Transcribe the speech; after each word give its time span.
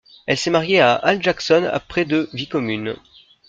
Elle 0.25 0.35
s'est 0.39 0.49
mariée 0.49 0.79
à 0.79 0.95
Al 0.95 1.21
Jackson 1.21 1.63
après 1.71 2.05
de 2.05 2.27
vie 2.33 2.47
commune. 2.47 2.95